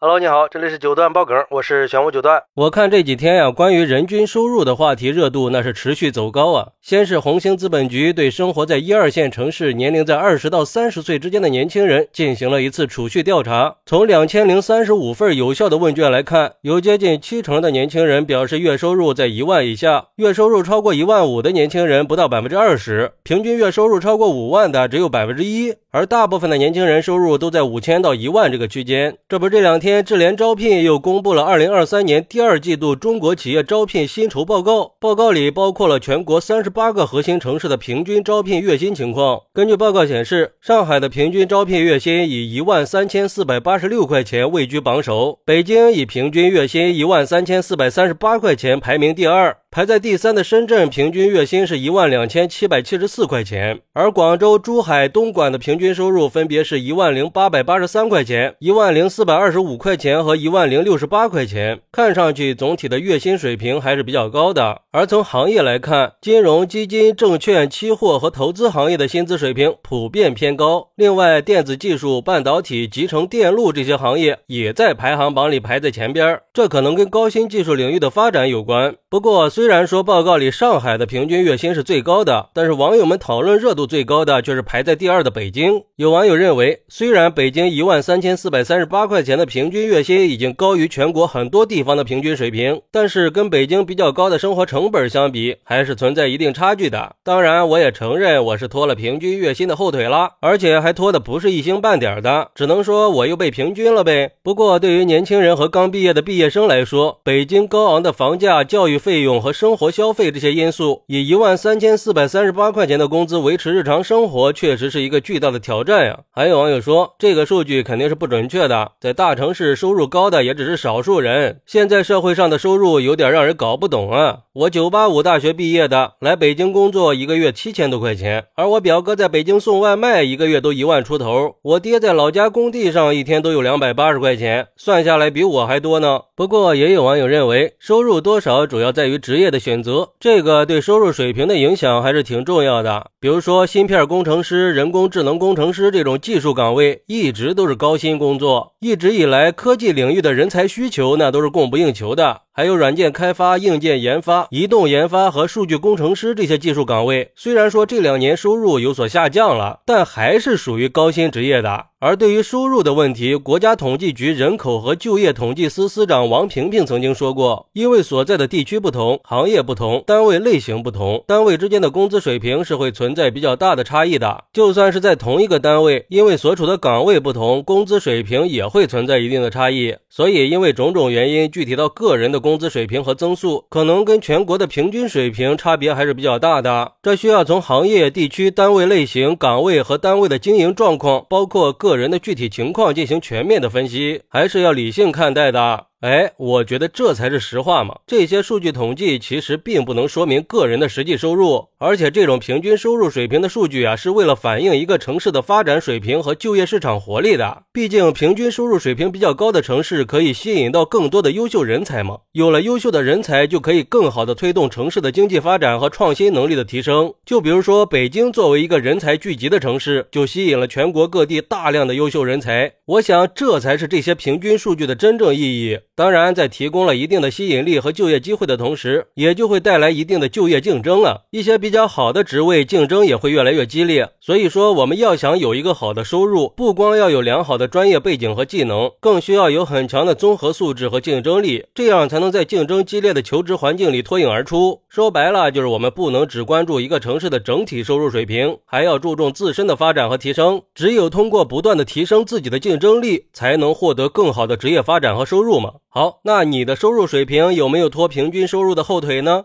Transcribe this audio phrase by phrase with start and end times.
[0.00, 2.40] Hello，你好，这里是九段爆梗，我是玄武九段。
[2.54, 6.68] 我看这几天呀，关于人均收入的话题热度那是持续走高啊。
[6.80, 13.74] 先是红星资本局对生活在一二线城市、年龄在二十到三十岁之间的年轻人进行了一次储蓄调查。
[13.86, 29.16] 从两千零三十五份有效的问卷来看，有接近七成的年轻人表示月收入在一万以下，月收入超过一万五的年轻人不到百分之二十，平均月收入超过五万的只有百分之一，而大部分的年轻人收入都在五千到一万这个区间。
[29.28, 30.04] 这不，这两天。
[30.04, 34.92] 智联招聘又公布了二零二三年第二季度中国企业招聘薪酬报告。
[35.00, 39.40] 报告里包括了全国三十八个核心城市的平均招聘月薪情况。
[39.52, 49.56] 根据报告显示，上海的平均招聘月薪以一万三千四百八十六块钱位居榜首，北京以平均月薪一万三千四百三十八块钱排名第二。
[49.70, 61.80] 排在第三的深圳平均月薪是一万两千七百七十四块钱，而广州、珠海、东莞的平均收入分别是一万零八百八十三块钱、一万零四百二十五块钱和一万零六十八块钱。
[61.92, 64.80] 看上去总体的月薪水平还是比较高的。
[64.90, 70.88] 而从行业来看，金融、基金、证券、期货和投资行业的薪资水平普遍偏高。
[70.96, 78.96] 另外，电子技术、半导体、集成电路这些行业也在排行榜里排在前边，这可能跟高新技术领域的发展有关。
[79.10, 85.82] 不过，虽然说报告里上海的平均月薪是最高的，但是网友们讨论热度最高的却是排在第二的北京。
[85.96, 97.16] 有网友认为，虽然北京一万三千四百三十八块钱的平均月薪已经高于全国很多地方的平均水平，但是跟北京比较高的生活成本相比，还是存在一定差距的。
[97.24, 104.32] 当然，我也承认我是拖了平均月薪的后腿了，而且还拖的不是一星半点的，只能说我又被平均了呗。
[104.42, 116.20] 不过，对于年轻人和刚毕业的毕业生来说，北京高昂的房价、教育费用和生活消费这些因素，以一万三千四百三十八块钱的工资维持日常生活，确实是一个巨大的挑战呀。
[116.30, 121.60] 还有网友说，这个数据肯定是不准确的，在大城市收入高的也只是少数人。
[121.66, 124.38] 现在社会上的收入有点让人搞不懂啊。
[124.54, 131.54] 我九八五大学毕业的，来北京工作一个月七千多块钱，而我表哥在北京送外卖，一个月都一万出头。
[131.62, 136.22] 我爹在老家工地上一天都有两百八十块钱，算下来比我还多呢。
[136.34, 143.10] 不过也有网友认为，收入多少主要在于职业的选择，这个对收入水平的影响还是挺重要的。
[143.20, 152.42] 比如说芯片工程师、人工智能工程师这种技术岗位，一直都是高薪工作，一直以来科技领域的人才需求那都是供不应求的。
[152.58, 161.84] 还有软件开发、硬件研发、移动研发和数据工程师这些技术岗位，虽然说这两年收入有所下降了，但还是属于高薪职业的。
[162.00, 174.44] 而对于收入的问题，国家统计局人口和就业统计司司长王平平曾经说过，因为所在的地区不同、行业不同、单位类型不同，单位之间的工资水平是会存在比较大的差异的。
[174.52, 179.96] 就算是在同一个单位，因为所处的岗位不同，工资水平也会存在一定的差异。
[180.08, 186.92] 所以，因为种种原因，具体到个人的工工资水平和增速，可能跟全国的平均水平差别还是比较大的。
[187.02, 191.88] 这需要从行业、地区、单位类型、岗位和单位的经营状况，包括个。
[191.88, 195.86] 个人的具体情况进行全面的分析，还是要理性看待的。
[196.02, 197.98] 哎，我觉得这才是实话嘛！
[198.06, 207.62] 这些数据统计其实并不能说明个人的实际收入，而且这种平均收入水平的数据啊，是为了反映一个城市的发展水平和就业市场活力的。
[207.72, 212.18] 毕竟，平均收入水平比较高的城市可以吸引到更多的优秀人才嘛。
[212.32, 217.14] 有了优秀的人才，就可以更好的推动城市的经济发展和创新能力的提升。
[217.24, 222.72] 就比如说，北京作为一个人才聚集的城市，就吸引了全国各地大量的优秀人才。
[222.86, 225.78] 我想，这才是这些平均数据的真正意义。
[225.94, 231.26] 当然，在提供了一定的吸引力和就业机会的同时，也就会带来一定的就业竞争了。
[231.30, 234.08] 一些比比较好的职位，竞争也会越来越激烈。
[234.22, 244.80] 所以说，我们要想有一个好的收入，不光要有良好的专业背景和技能，更需要有很强的综合素质和竞争力，这样才能在竞争激烈的求职环境里脱颖而出。
[244.88, 250.62] 说白了，就是我们不能只关注一个城市的整体收入水平，还要注重自身的发展和提升。
[250.74, 255.74] 只有通过不断的提升自己的竞争力，才能获得更好的职业发展和收入嘛。
[255.90, 259.44] 好，那你的收入水平有没有拖平均收入的后腿呢？